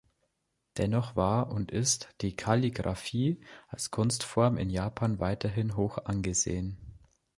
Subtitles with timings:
[0.79, 6.79] Dennoch war und ist die Kalligrafie als Kunstform in Japan weiterhin hoch angesehen.